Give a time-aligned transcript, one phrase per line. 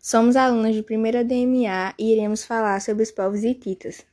[0.00, 4.06] Somos alunos de primeira DMA e iremos falar sobre os povos hititas.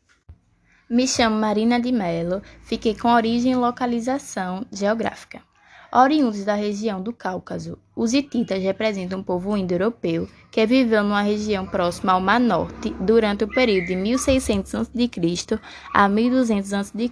[0.90, 5.42] Me chamo Marina de Mello, fiquei com origem e localização geográfica.
[5.92, 11.66] Oriundos da região do Cáucaso, os hititas representam um povo indo-europeu que viveu numa região
[11.66, 15.60] próxima ao Mar Norte durante o período de 1600 a.C.
[15.94, 17.10] a 1200 a.C.,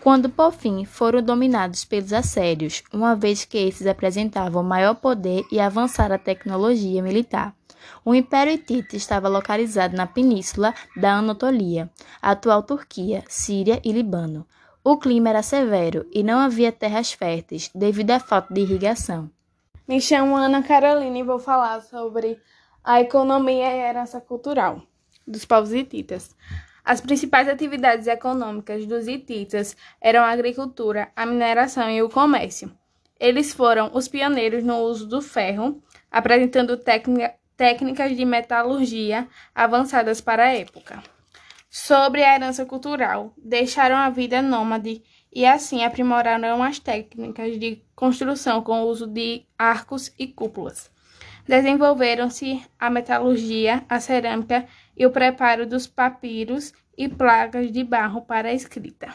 [0.00, 5.60] quando por fim foram dominados pelos assérios, uma vez que esses apresentavam maior poder e
[5.60, 7.54] avançada tecnologia militar.
[8.04, 14.46] O Império Hitita estava localizado na península da Anatolia, atual Turquia, Síria e Líbano.
[14.82, 19.30] O clima era severo e não havia terras férteis devido à falta de irrigação.
[19.86, 22.40] Me chamo Ana Carolina e vou falar sobre
[22.82, 24.80] a economia e a herança cultural
[25.26, 26.34] dos povos hititas.
[26.82, 32.72] As principais atividades econômicas dos hititas eram a agricultura, a mineração e o comércio.
[33.18, 36.80] Eles foram os pioneiros no uso do ferro, apresentando
[37.54, 41.02] técnicas de metalurgia avançadas para a época
[41.70, 48.60] sobre a herança cultural, deixaram a vida nômade e assim aprimoraram as técnicas de construção
[48.60, 50.90] com o uso de arcos e cúpulas.
[51.46, 58.48] Desenvolveram-se a metalurgia, a cerâmica e o preparo dos papiros e placas de barro para
[58.48, 59.14] a escrita.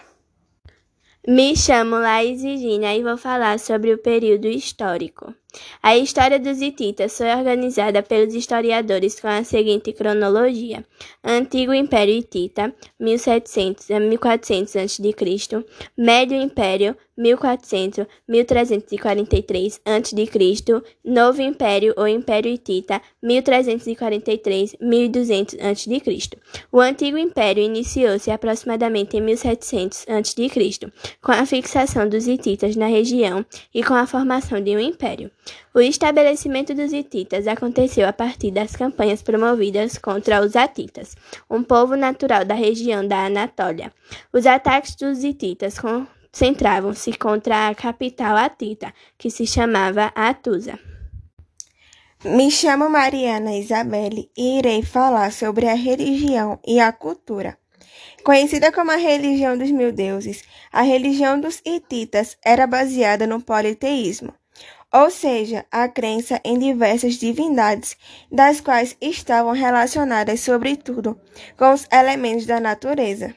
[1.28, 5.34] Me chamo Laís Virginia e vou falar sobre o período histórico.
[5.82, 10.84] A história dos hititas foi organizada pelos historiadores com a seguinte cronologia:
[11.24, 15.66] Antigo Império Hitita, 1700 a 1400 a.C.,
[15.98, 26.30] Médio Império, 1400 1343 a.C., Novo Império ou Império Hitita, 1343 1200 a.C.
[26.72, 33.46] O Antigo Império iniciou-se aproximadamente em 1700 a.C., com a fixação dos hititas na região
[33.74, 35.32] e com a formação de um império.
[35.76, 41.16] O estabelecimento dos hititas aconteceu a partir das campanhas promovidas contra os atitas,
[41.50, 43.92] um povo natural da região da Anatólia.
[44.32, 50.80] Os ataques dos hititas concentravam-se contra a capital atita, que se chamava Atusa.
[52.24, 57.58] Me chamo Mariana Isabelle e irei falar sobre a religião e a cultura.
[58.24, 60.42] Conhecida como a religião dos mil deuses,
[60.72, 64.34] a religião dos hititas era baseada no politeísmo
[64.94, 67.98] ou seja, a crença em diversas divindades,
[68.32, 71.20] das quais estavam relacionadas, sobretudo,
[71.58, 73.36] com os elementos da natureza.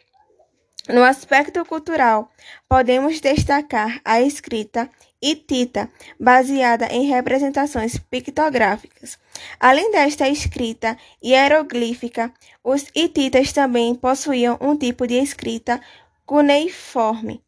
[0.89, 2.31] No aspecto cultural,
[2.67, 4.89] podemos destacar a escrita
[5.21, 9.19] hitita, baseada em representações pictográficas.
[9.61, 12.33] Além desta escrita hieroglífica,
[12.65, 15.81] os hititas também possuíam um tipo de escrita
[16.25, 17.43] cuneiforme,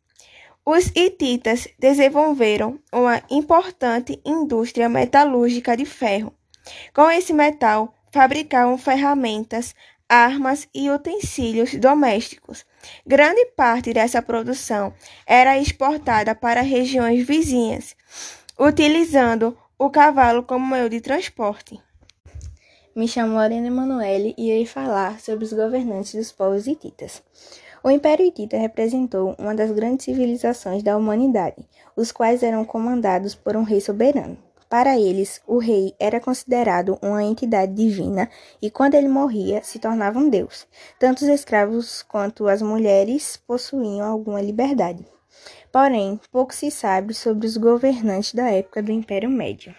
[0.65, 6.33] os hititas desenvolveram uma importante indústria metalúrgica de ferro.
[6.95, 9.75] Com esse metal, fabricavam ferramentas,
[10.09, 12.67] armas e utensílios domésticos.
[13.07, 14.93] Grande parte dessa produção
[15.27, 17.97] era exportada para regiões vizinhas,
[18.59, 21.81] utilizando o cavalo como meio de transporte.
[22.95, 27.23] Me chamo Lorena Emanuele e irei falar sobre os governantes dos povos hititas.
[27.83, 33.57] O Império Hitita representou uma das grandes civilizações da humanidade, os quais eram comandados por
[33.57, 34.37] um rei soberano.
[34.69, 38.29] Para eles, o rei era considerado uma entidade divina
[38.61, 40.67] e, quando ele morria, se tornava um deus.
[40.99, 45.05] Tanto os escravos quanto as mulheres possuíam alguma liberdade.
[45.73, 49.75] Porém, pouco se sabe sobre os governantes da época do Império Médio.